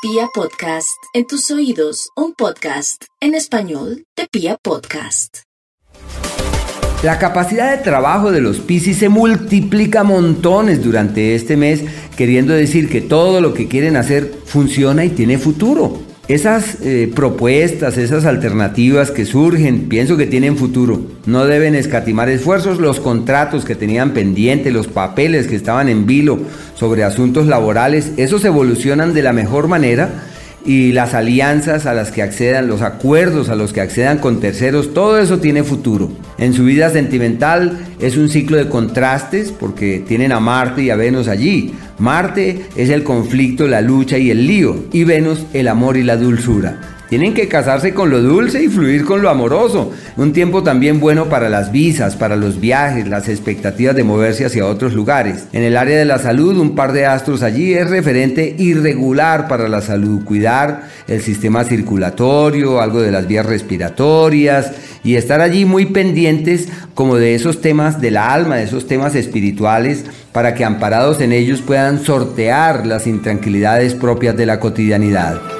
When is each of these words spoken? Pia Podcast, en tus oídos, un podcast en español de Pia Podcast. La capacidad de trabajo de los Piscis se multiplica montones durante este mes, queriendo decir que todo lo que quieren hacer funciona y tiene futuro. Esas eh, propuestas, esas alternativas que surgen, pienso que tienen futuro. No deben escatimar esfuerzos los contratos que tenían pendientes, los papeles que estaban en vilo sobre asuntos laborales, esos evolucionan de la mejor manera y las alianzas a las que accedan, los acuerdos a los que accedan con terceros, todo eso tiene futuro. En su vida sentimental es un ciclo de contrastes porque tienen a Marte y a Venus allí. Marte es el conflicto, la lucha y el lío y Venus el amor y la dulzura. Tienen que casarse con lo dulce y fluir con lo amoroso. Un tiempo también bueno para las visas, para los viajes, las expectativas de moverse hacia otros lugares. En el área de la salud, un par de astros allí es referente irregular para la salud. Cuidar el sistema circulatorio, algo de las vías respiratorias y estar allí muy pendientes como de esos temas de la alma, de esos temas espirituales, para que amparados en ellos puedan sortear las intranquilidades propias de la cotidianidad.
Pia 0.00 0.28
Podcast, 0.32 0.96
en 1.12 1.26
tus 1.26 1.50
oídos, 1.50 2.10
un 2.14 2.32
podcast 2.32 3.02
en 3.20 3.34
español 3.34 4.04
de 4.16 4.28
Pia 4.30 4.56
Podcast. 4.62 5.38
La 7.02 7.18
capacidad 7.18 7.76
de 7.76 7.82
trabajo 7.82 8.30
de 8.30 8.40
los 8.40 8.60
Piscis 8.60 8.98
se 8.98 9.08
multiplica 9.08 10.04
montones 10.04 10.84
durante 10.84 11.34
este 11.34 11.56
mes, 11.56 11.82
queriendo 12.16 12.52
decir 12.52 12.88
que 12.88 13.00
todo 13.00 13.40
lo 13.40 13.54
que 13.54 13.66
quieren 13.66 13.96
hacer 13.96 14.32
funciona 14.44 15.04
y 15.04 15.10
tiene 15.10 15.36
futuro. 15.36 16.07
Esas 16.28 16.76
eh, 16.82 17.10
propuestas, 17.14 17.96
esas 17.96 18.26
alternativas 18.26 19.10
que 19.10 19.24
surgen, 19.24 19.88
pienso 19.88 20.18
que 20.18 20.26
tienen 20.26 20.58
futuro. 20.58 21.00
No 21.24 21.46
deben 21.46 21.74
escatimar 21.74 22.28
esfuerzos 22.28 22.80
los 22.80 23.00
contratos 23.00 23.64
que 23.64 23.74
tenían 23.74 24.12
pendientes, 24.12 24.70
los 24.70 24.88
papeles 24.88 25.46
que 25.46 25.56
estaban 25.56 25.88
en 25.88 26.04
vilo 26.04 26.38
sobre 26.74 27.02
asuntos 27.02 27.46
laborales, 27.46 28.12
esos 28.18 28.44
evolucionan 28.44 29.14
de 29.14 29.22
la 29.22 29.32
mejor 29.32 29.68
manera 29.68 30.10
y 30.66 30.92
las 30.92 31.14
alianzas 31.14 31.86
a 31.86 31.94
las 31.94 32.10
que 32.10 32.22
accedan, 32.22 32.68
los 32.68 32.82
acuerdos 32.82 33.48
a 33.48 33.56
los 33.56 33.72
que 33.72 33.80
accedan 33.80 34.18
con 34.18 34.38
terceros, 34.38 34.92
todo 34.92 35.18
eso 35.18 35.38
tiene 35.38 35.64
futuro. 35.64 36.10
En 36.36 36.52
su 36.52 36.64
vida 36.64 36.90
sentimental 36.90 37.78
es 38.00 38.18
un 38.18 38.28
ciclo 38.28 38.58
de 38.58 38.68
contrastes 38.68 39.50
porque 39.50 40.04
tienen 40.06 40.32
a 40.32 40.40
Marte 40.40 40.82
y 40.82 40.90
a 40.90 40.96
Venus 40.96 41.26
allí. 41.26 41.72
Marte 41.98 42.66
es 42.76 42.90
el 42.90 43.02
conflicto, 43.02 43.66
la 43.66 43.80
lucha 43.80 44.18
y 44.18 44.30
el 44.30 44.46
lío 44.46 44.84
y 44.92 45.04
Venus 45.04 45.46
el 45.52 45.68
amor 45.68 45.96
y 45.96 46.04
la 46.04 46.16
dulzura. 46.16 46.80
Tienen 47.08 47.32
que 47.32 47.48
casarse 47.48 47.94
con 47.94 48.10
lo 48.10 48.20
dulce 48.20 48.62
y 48.62 48.68
fluir 48.68 49.06
con 49.06 49.22
lo 49.22 49.30
amoroso. 49.30 49.92
Un 50.18 50.34
tiempo 50.34 50.62
también 50.62 51.00
bueno 51.00 51.30
para 51.30 51.48
las 51.48 51.72
visas, 51.72 52.16
para 52.16 52.36
los 52.36 52.60
viajes, 52.60 53.08
las 53.08 53.30
expectativas 53.30 53.96
de 53.96 54.04
moverse 54.04 54.44
hacia 54.44 54.66
otros 54.66 54.92
lugares. 54.92 55.46
En 55.54 55.62
el 55.62 55.78
área 55.78 55.96
de 55.96 56.04
la 56.04 56.18
salud, 56.18 56.58
un 56.58 56.74
par 56.74 56.92
de 56.92 57.06
astros 57.06 57.42
allí 57.42 57.72
es 57.72 57.88
referente 57.88 58.54
irregular 58.58 59.48
para 59.48 59.68
la 59.68 59.80
salud. 59.80 60.22
Cuidar 60.22 60.82
el 61.06 61.22
sistema 61.22 61.64
circulatorio, 61.64 62.82
algo 62.82 63.00
de 63.00 63.10
las 63.10 63.26
vías 63.26 63.46
respiratorias 63.46 64.72
y 65.02 65.14
estar 65.14 65.40
allí 65.40 65.64
muy 65.64 65.86
pendientes 65.86 66.68
como 66.98 67.14
de 67.14 67.36
esos 67.36 67.60
temas 67.60 68.00
de 68.00 68.10
la 68.10 68.32
alma, 68.32 68.56
de 68.56 68.64
esos 68.64 68.88
temas 68.88 69.14
espirituales, 69.14 70.04
para 70.32 70.56
que 70.56 70.64
amparados 70.64 71.20
en 71.20 71.30
ellos 71.30 71.62
puedan 71.62 72.04
sortear 72.04 72.88
las 72.88 73.06
intranquilidades 73.06 73.94
propias 73.94 74.36
de 74.36 74.46
la 74.46 74.58
cotidianidad. 74.58 75.57